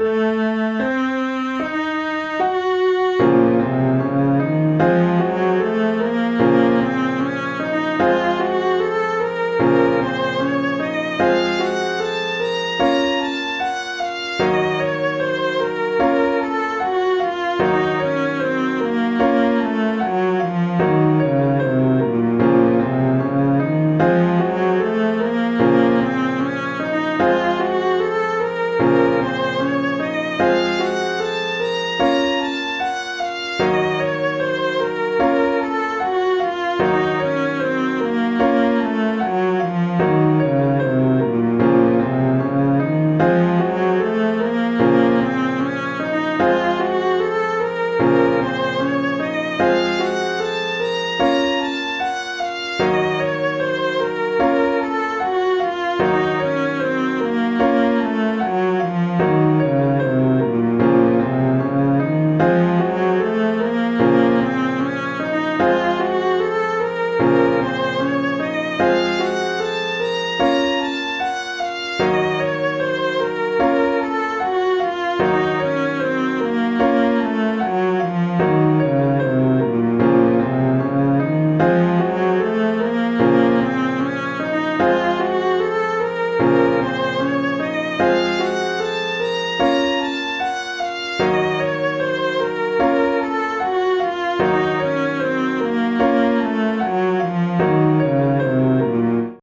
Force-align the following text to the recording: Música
Música 0.00 0.67